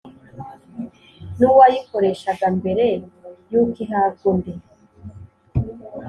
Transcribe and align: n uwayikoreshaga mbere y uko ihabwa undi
n 1.37 1.39
uwayikoreshaga 1.51 2.47
mbere 2.59 2.87
y 3.51 3.53
uko 3.61 3.75
ihabwa 3.83 4.23
undi 4.31 4.53